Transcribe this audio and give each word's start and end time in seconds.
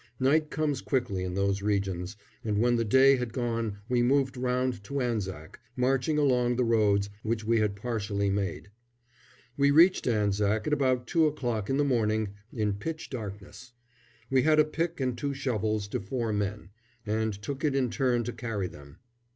Night 0.19 0.49
comes 0.49 0.81
quickly 0.81 1.23
in 1.23 1.35
those 1.35 1.61
regions, 1.61 2.17
and 2.43 2.57
when 2.57 2.75
the 2.75 2.83
day 2.83 3.17
had 3.17 3.31
gone 3.33 3.77
we 3.87 4.01
moved 4.01 4.35
round 4.35 4.83
to 4.85 4.99
Anzac, 4.99 5.59
marching 5.75 6.17
along 6.17 6.55
the 6.55 6.63
roads 6.63 7.11
which 7.21 7.43
we 7.43 7.59
had 7.59 7.75
partially 7.75 8.27
made. 8.31 8.71
We 9.57 9.69
reached 9.69 10.07
Anzac 10.07 10.65
at 10.65 10.73
about 10.73 11.05
two 11.05 11.27
o'clock 11.27 11.69
in 11.69 11.77
the 11.77 11.83
morning, 11.83 12.33
in 12.51 12.73
pitch 12.73 13.11
darkness. 13.11 13.73
We 14.31 14.41
had 14.41 14.57
a 14.59 14.65
pick 14.65 14.99
and 14.99 15.15
two 15.15 15.35
shovels 15.35 15.87
to 15.89 15.99
four 15.99 16.33
men, 16.33 16.69
and 17.05 17.39
took 17.39 17.63
it 17.63 17.75
in 17.75 17.91
turn 17.91 18.23
to 18.23 18.33
carry 18.33 18.65
them. 18.65 18.97